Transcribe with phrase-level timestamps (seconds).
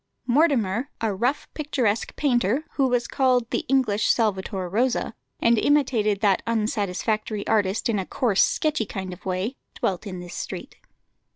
[0.25, 6.41] Mortimer, a rough, picturesque painter, who was called "the English Salvator Rosa," and imitated that
[6.47, 10.77] unsatisfactory artist in a coarse, sketchy kind of way, dwelt in this street.